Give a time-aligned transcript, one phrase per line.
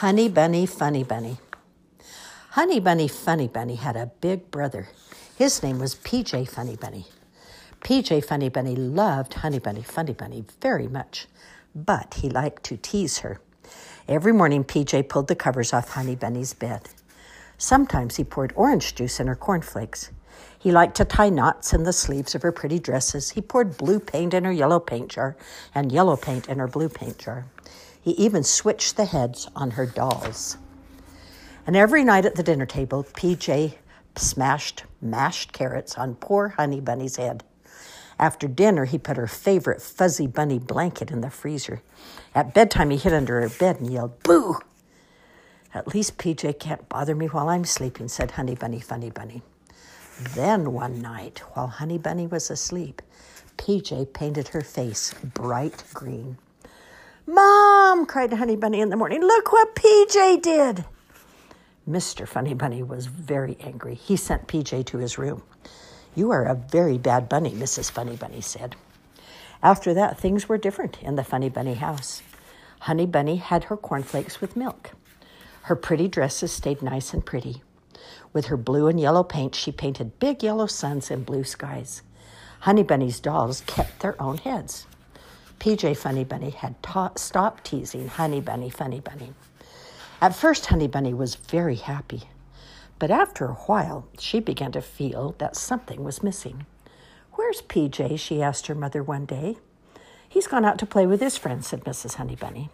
[0.00, 1.38] Honey Bunny, Funny Bunny.
[2.50, 4.88] Honey Bunny, Funny Bunny had a big brother.
[5.38, 7.06] His name was PJ Funny Bunny.
[7.80, 11.28] PJ Funny Bunny loved Honey Bunny, Funny Bunny very much,
[11.74, 13.40] but he liked to tease her.
[14.06, 16.90] Every morning, PJ pulled the covers off Honey Bunny's bed.
[17.56, 20.10] Sometimes he poured orange juice in her cornflakes.
[20.58, 23.30] He liked to tie knots in the sleeves of her pretty dresses.
[23.30, 25.38] He poured blue paint in her yellow paint jar
[25.74, 27.46] and yellow paint in her blue paint jar.
[28.06, 30.58] He even switched the heads on her dolls.
[31.66, 33.74] And every night at the dinner table, PJ
[34.14, 37.42] smashed mashed carrots on poor Honey Bunny's head.
[38.16, 41.82] After dinner, he put her favorite fuzzy bunny blanket in the freezer.
[42.32, 44.60] At bedtime, he hid under her bed and yelled, Boo!
[45.74, 49.42] At least PJ can't bother me while I'm sleeping, said Honey Bunny, Funny Bunny.
[50.36, 53.02] Then one night, while Honey Bunny was asleep,
[53.58, 56.38] PJ painted her face bright green.
[57.26, 60.84] Mom, cried Honey Bunny in the morning, look what PJ did.
[61.88, 62.26] Mr.
[62.26, 63.94] Funny Bunny was very angry.
[63.94, 65.42] He sent PJ to his room.
[66.14, 67.90] You are a very bad bunny, Mrs.
[67.90, 68.76] Funny Bunny said.
[69.60, 72.22] After that, things were different in the Funny Bunny house.
[72.80, 74.92] Honey Bunny had her cornflakes with milk.
[75.62, 77.62] Her pretty dresses stayed nice and pretty.
[78.32, 82.02] With her blue and yellow paint, she painted big yellow suns and blue skies.
[82.60, 84.86] Honey Bunny's dolls kept their own heads.
[85.58, 89.32] PJ Funny Bunny had ta- stopped teasing Honey Bunny Funny Bunny.
[90.20, 92.24] At first, Honey Bunny was very happy,
[92.98, 96.66] but after a while, she began to feel that something was missing.
[97.32, 98.18] Where's PJ?
[98.18, 99.56] she asked her mother one day.
[100.28, 102.14] He's gone out to play with his friends, said Mrs.
[102.14, 102.70] Honey Bunny.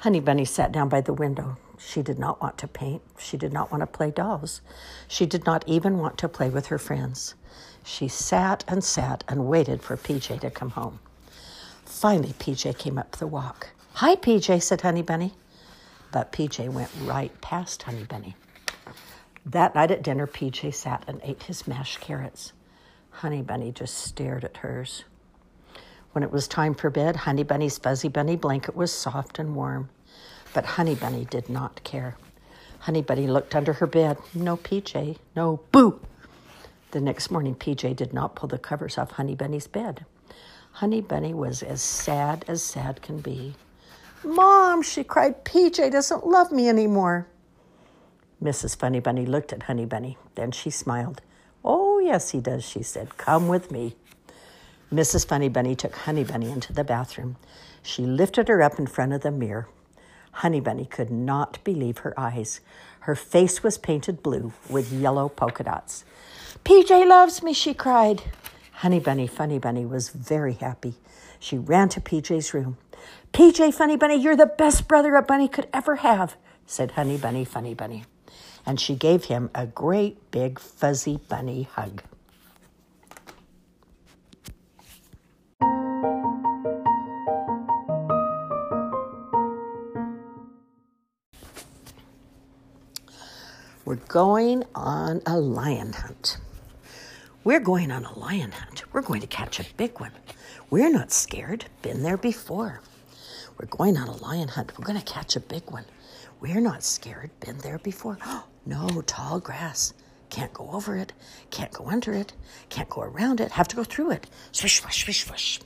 [0.00, 1.56] Honey Bunny sat down by the window.
[1.78, 3.02] She did not want to paint.
[3.18, 4.60] She did not want to play dolls.
[5.06, 7.34] She did not even want to play with her friends.
[7.84, 11.00] She sat and sat and waited for PJ to come home.
[11.84, 13.70] Finally, PJ came up the walk.
[13.94, 15.34] Hi, PJ, said Honey Bunny.
[16.10, 18.36] But PJ went right past Honey Bunny.
[19.44, 22.52] That night at dinner, PJ sat and ate his mashed carrots.
[23.10, 25.04] Honey Bunny just stared at hers.
[26.12, 29.88] When it was time for bed, Honey Bunny's fuzzy bunny blanket was soft and warm.
[30.54, 32.16] But Honey Bunny did not care.
[32.80, 34.18] Honey Bunny looked under her bed.
[34.34, 35.16] No PJ.
[35.34, 36.00] No boo.
[36.92, 40.04] The next morning, PJ did not pull the covers off Honey Bunny's bed.
[40.72, 43.54] Honey Bunny was as sad as sad can be.
[44.22, 47.26] Mom, she cried, PJ doesn't love me anymore.
[48.42, 48.76] Mrs.
[48.76, 50.18] Funny Bunny looked at Honey Bunny.
[50.34, 51.22] Then she smiled.
[51.64, 53.16] Oh, yes, he does, she said.
[53.16, 53.96] Come with me.
[54.92, 55.26] Mrs.
[55.26, 57.36] Funny Bunny took Honey Bunny into the bathroom.
[57.82, 59.66] She lifted her up in front of the mirror.
[60.32, 62.60] Honey Bunny could not believe her eyes.
[63.00, 66.04] Her face was painted blue with yellow polka dots.
[66.64, 68.22] PJ loves me, she cried.
[68.72, 70.94] Honey Bunny, Funny Bunny was very happy.
[71.38, 72.78] She ran to PJ's room.
[73.32, 76.36] PJ, Funny Bunny, you're the best brother a bunny could ever have,
[76.66, 78.04] said Honey Bunny, Funny Bunny.
[78.64, 82.02] And she gave him a great big fuzzy bunny hug.
[93.92, 96.38] We're going on a lion hunt.
[97.44, 98.90] We're going on a lion hunt.
[98.90, 100.12] We're going to catch a big one.
[100.70, 101.66] We're not scared.
[101.82, 102.80] Been there before.
[103.58, 104.72] We're going on a lion hunt.
[104.78, 105.84] We're going to catch a big one.
[106.40, 107.32] We're not scared.
[107.40, 108.16] Been there before.
[108.64, 109.92] no, tall grass.
[110.30, 111.12] Can't go over it.
[111.50, 112.32] Can't go under it.
[112.70, 113.52] Can't go around it.
[113.52, 114.26] Have to go through it.
[114.52, 115.60] Swish, swish, swish, swish.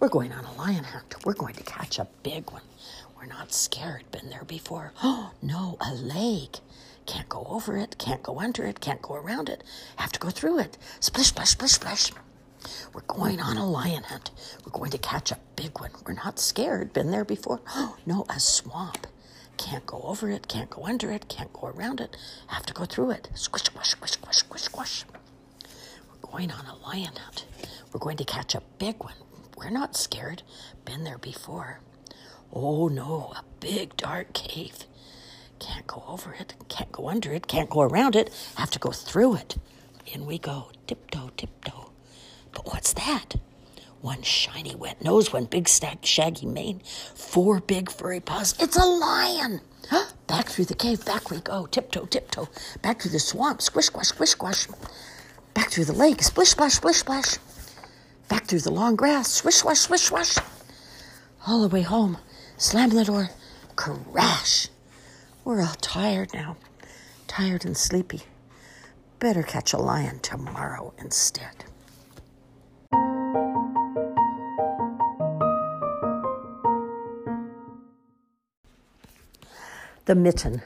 [0.00, 1.24] We're going on a lion hunt.
[1.24, 2.62] We're going to catch a big one.
[3.26, 4.04] We're not scared.
[4.12, 4.92] Been there before.
[5.02, 6.60] Oh, no, a lake.
[7.06, 7.98] Can't go over it.
[7.98, 8.80] Can't go under it.
[8.80, 9.64] Can't go around it.
[9.96, 10.78] Have to go through it.
[11.00, 12.12] Splish, splash, splish, splash.
[12.92, 14.30] We're going on a lion hunt.
[14.64, 15.90] We're going to catch a big one.
[16.06, 16.92] We're not scared.
[16.92, 17.60] Been there before.
[17.70, 19.08] Oh, no, a swamp.
[19.56, 20.46] Can't go over it.
[20.46, 21.28] Can't go under it.
[21.28, 22.16] Can't go around it.
[22.46, 23.28] Have to go through it.
[23.34, 25.04] Squish, squish, squish, squish, squish, squish.
[26.12, 27.44] We're going on a lion hunt.
[27.92, 29.14] We're going to catch a big one.
[29.56, 30.44] We're not scared.
[30.84, 31.80] Been there before.
[32.52, 34.84] Oh no, a big dark cave.
[35.58, 38.90] Can't go over it, can't go under it, can't go around it, have to go
[38.90, 39.56] through it.
[40.06, 41.90] In we go, tiptoe, tiptoe.
[42.52, 43.36] But what's that?
[44.00, 46.80] One shiny wet nose, one big stack shaggy mane,
[47.14, 48.54] four big furry paws.
[48.60, 49.60] It's a lion!
[50.26, 52.48] Back through the cave, back we go, tiptoe, tiptoe.
[52.82, 54.66] Back through the swamp, squish, squash, squish, squash.
[55.54, 57.38] Back through the lake, splish, splash, splish, splash.
[58.28, 60.36] Back through the long grass, swish, swash, swish, swash.
[61.46, 62.18] All the way home,
[62.58, 63.30] slamming the door,
[63.76, 64.68] crash.
[65.44, 66.56] We're all tired now,
[67.26, 68.22] tired and sleepy.
[69.18, 71.64] Better catch a lion tomorrow instead.
[80.06, 80.62] The Mitten.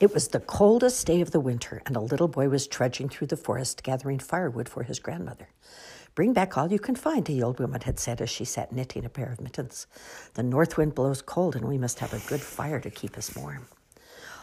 [0.00, 3.28] It was the coldest day of the winter, and a little boy was trudging through
[3.28, 5.48] the forest gathering firewood for his grandmother.
[6.14, 9.04] Bring back all you can find, the old woman had said as she sat knitting
[9.04, 9.88] a pair of mittens.
[10.34, 13.34] The north wind blows cold, and we must have a good fire to keep us
[13.34, 13.66] warm.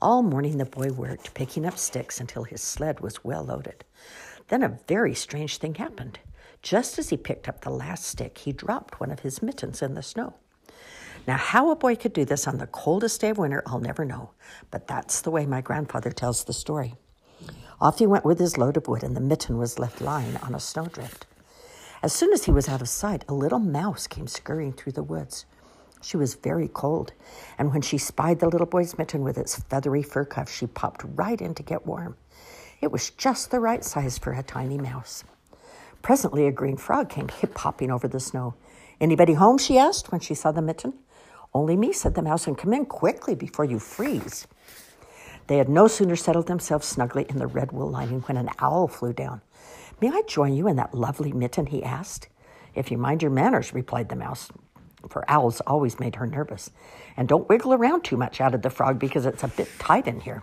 [0.00, 3.84] All morning the boy worked, picking up sticks until his sled was well loaded.
[4.48, 6.18] Then a very strange thing happened.
[6.62, 9.94] Just as he picked up the last stick, he dropped one of his mittens in
[9.94, 10.34] the snow.
[11.28, 14.04] Now, how a boy could do this on the coldest day of winter, I'll never
[14.04, 14.30] know,
[14.72, 16.94] but that's the way my grandfather tells the story.
[17.80, 20.56] Off he went with his load of wood, and the mitten was left lying on
[20.56, 21.26] a snowdrift.
[22.02, 25.04] As soon as he was out of sight, a little mouse came scurrying through the
[25.04, 25.46] woods.
[26.02, 27.12] She was very cold,
[27.56, 31.04] and when she spied the little boy's mitten with its feathery fur cuff, she popped
[31.14, 32.16] right in to get warm.
[32.80, 35.22] It was just the right size for a tiny mouse.
[36.02, 38.54] Presently, a green frog came hip hopping over the snow.
[39.00, 39.56] Anybody home?
[39.56, 40.94] she asked when she saw the mitten.
[41.54, 44.48] Only me, said the mouse, and come in quickly before you freeze.
[45.46, 48.88] They had no sooner settled themselves snugly in the red wool lining when an owl
[48.88, 49.40] flew down.
[50.02, 51.66] May I join you in that lovely mitten?
[51.66, 52.26] he asked.
[52.74, 54.50] If you mind your manners, replied the mouse,
[55.08, 56.72] for owls always made her nervous.
[57.16, 60.18] And don't wiggle around too much, added the frog, because it's a bit tight in
[60.18, 60.42] here.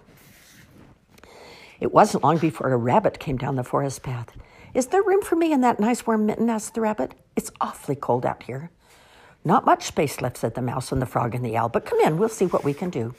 [1.82, 4.32] It wasn't long before a rabbit came down the forest path.
[4.74, 6.50] Is there room for me in that nice warm mitten?
[6.50, 7.14] asked the rabbit.
[7.36, 8.72] It's awfully cold out here.
[9.44, 12.00] Not much space left, said the mouse and the frog and the owl, but come
[12.00, 13.14] in, we'll see what we can do.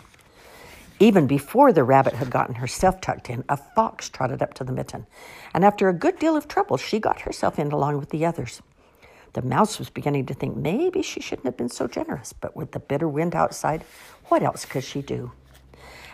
[1.03, 4.73] Even before the rabbit had gotten herself tucked in, a fox trotted up to the
[4.73, 5.07] mitten,
[5.55, 8.61] and after a good deal of trouble, she got herself in along with the others.
[9.33, 12.73] The mouse was beginning to think maybe she shouldn't have been so generous, but with
[12.73, 13.83] the bitter wind outside,
[14.27, 15.33] what else could she do?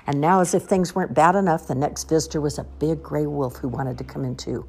[0.06, 3.26] And now, as if things weren't bad enough, the next visitor was a big gray
[3.26, 4.68] wolf who wanted to come in too.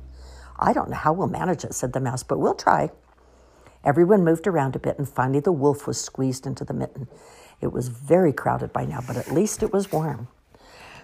[0.57, 2.89] I don't know how we'll manage it, said the mouse, but we'll try.
[3.83, 7.07] Everyone moved around a bit, and finally the wolf was squeezed into the mitten.
[7.61, 10.27] It was very crowded by now, but at least it was warm.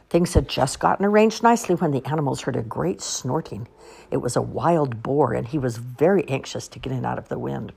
[0.09, 3.67] Things had just gotten arranged nicely when the animals heard a great snorting.
[4.11, 7.29] It was a wild boar, and he was very anxious to get in out of
[7.29, 7.73] the wind.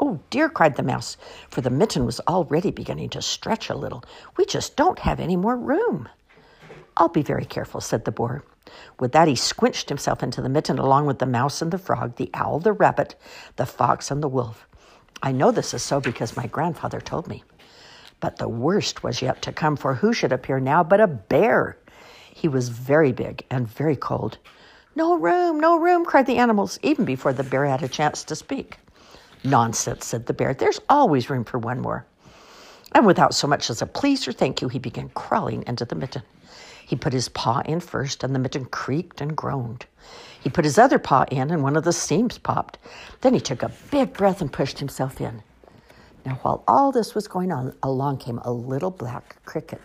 [0.00, 1.16] Oh dear, cried the mouse,
[1.48, 4.02] for the mitten was already beginning to stretch a little.
[4.36, 6.08] We just don't have any more room.
[6.96, 8.44] I'll be very careful, said the boar.
[8.98, 12.16] With that, he squinched himself into the mitten along with the mouse and the frog,
[12.16, 13.14] the owl, the rabbit,
[13.56, 14.66] the fox, and the wolf.
[15.22, 17.44] I know this is so because my grandfather told me.
[18.22, 21.76] But the worst was yet to come, for who should appear now but a bear?
[22.32, 24.38] He was very big and very cold.
[24.94, 28.36] No room, no room, cried the animals, even before the bear had a chance to
[28.36, 28.78] speak.
[29.42, 30.54] Nonsense, said the bear.
[30.54, 32.06] There's always room for one more.
[32.92, 35.96] And without so much as a please or thank you, he began crawling into the
[35.96, 36.22] mitten.
[36.86, 39.86] He put his paw in first, and the mitten creaked and groaned.
[40.40, 42.78] He put his other paw in, and one of the seams popped.
[43.22, 45.42] Then he took a big breath and pushed himself in.
[46.24, 49.80] Now, while all this was going on, along came a little black cricket.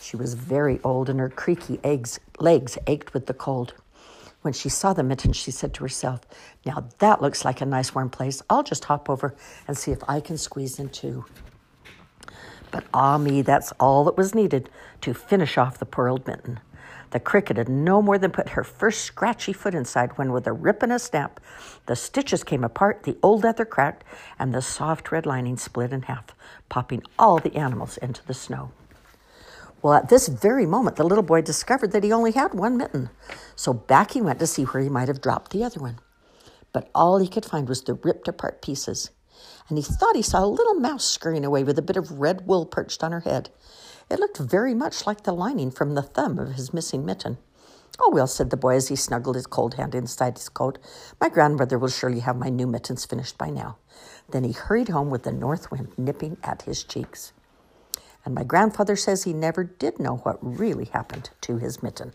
[0.00, 3.74] She was very old, and her creaky eggs, legs ached with the cold.
[4.42, 6.20] When she saw the mitten, she said to herself,
[6.64, 8.42] Now that looks like a nice warm place.
[8.48, 9.34] I'll just hop over
[9.66, 11.24] and see if I can squeeze in too.
[12.70, 16.60] But ah me, that's all that was needed to finish off the poor old mitten.
[17.10, 20.52] The cricket had no more than put her first scratchy foot inside when, with a
[20.52, 21.40] rip and a snap,
[21.86, 24.04] the stitches came apart, the old leather cracked,
[24.38, 26.26] and the soft red lining split in half,
[26.68, 28.72] popping all the animals into the snow.
[29.82, 33.10] Well, at this very moment, the little boy discovered that he only had one mitten.
[33.54, 35.98] So back he went to see where he might have dropped the other one.
[36.72, 39.10] But all he could find was the ripped apart pieces
[39.68, 42.46] and he thought he saw a little mouse scurrying away with a bit of red
[42.46, 43.50] wool perched on her head.
[44.08, 47.38] It looked very much like the lining from the thumb of his missing mitten.
[47.98, 50.78] Oh, well, said the boy as he snuggled his cold hand inside his coat.
[51.20, 53.78] My grandmother will surely have my new mittens finished by now.
[54.30, 57.32] Then he hurried home with the north wind nipping at his cheeks.
[58.24, 62.12] And my grandfather says he never did know what really happened to his mitten.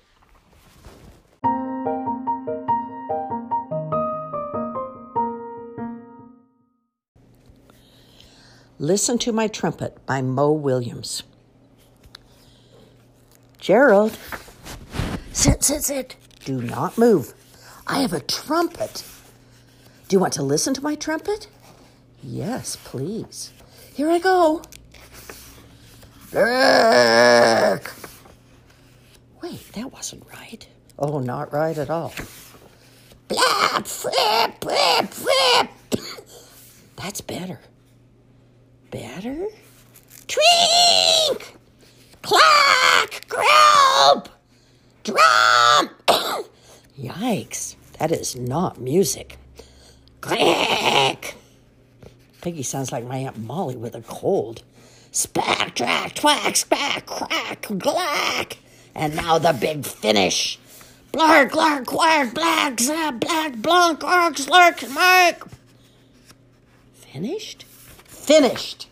[8.78, 11.24] Listen to My Trumpet by Mo Willems.
[13.62, 14.18] Gerald,
[15.32, 16.18] sit, sit, sit.
[16.44, 17.34] Do not move.
[17.88, 19.06] I have a trumpet.
[20.10, 21.48] Do you want to listen to my trumpet?
[22.22, 23.54] Yes, please.
[23.94, 24.62] Here I go.
[29.42, 30.68] Wait, that wasn't right.
[31.00, 32.14] Oh, not right at all.
[33.30, 35.70] Blap, flip, flip, flip.
[36.98, 37.62] That's better
[38.92, 39.48] better?
[40.28, 41.56] Twink!
[42.22, 43.28] Clack!
[43.28, 44.30] Grope!
[45.04, 45.90] Drum!
[47.00, 49.38] Yikes, that is not music.
[50.22, 51.36] Click!
[52.42, 54.64] Piggie sounds like my Aunt Molly with a cold.
[55.12, 58.58] Spack, track, twack, spack, crack, glack.
[58.96, 60.60] And now the big finish.
[61.12, 65.50] Blark, glark, quack, black, zap, black, blunk, ark, slurk, smirk.
[66.94, 67.64] Finished?
[68.08, 68.88] Finished.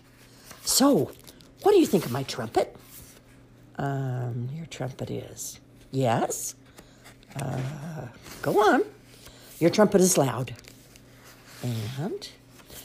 [0.64, 1.12] So,
[1.62, 2.76] what do you think of my trumpet?
[3.80, 5.58] Um, your trumpet is.
[5.92, 6.54] Yes?
[7.38, 8.08] Uh,
[8.42, 8.84] go on.
[9.60, 10.54] Your trumpet is loud.
[11.64, 12.30] And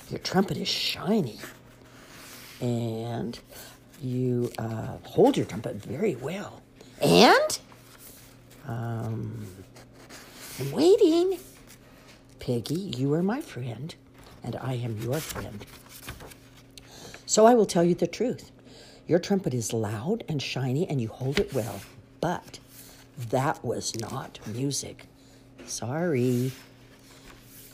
[0.09, 1.41] your trumpet is shiny.
[2.61, 3.39] And
[4.01, 6.63] you uh, hold your trumpet very well.
[7.03, 7.59] And
[8.69, 9.47] um,
[10.61, 11.39] I'm waiting.
[12.39, 13.93] Piggie, you are my friend,
[14.45, 15.67] and I am your friend.
[17.27, 18.53] So I will tell you the truth.
[19.07, 21.81] Your trumpet is loud and shiny, and you hold it well,
[22.21, 22.59] but
[23.31, 25.07] that was not music.
[25.67, 26.53] Sorry.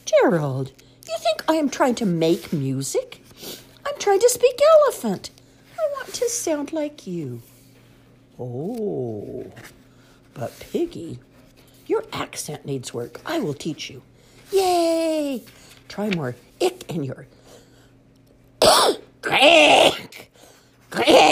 [0.04, 0.72] Gerald,
[1.08, 3.22] you think I am trying to make music?
[3.86, 5.30] I'm trying to speak elephant.
[5.78, 7.42] I want to sound like you.
[8.38, 9.50] Oh,
[10.34, 11.18] but Piggie,
[11.86, 13.20] your accent needs work.
[13.24, 14.02] I will teach you.
[14.52, 15.44] Yay!
[15.88, 17.26] Try more ick in your
[20.90, 21.29] Crick!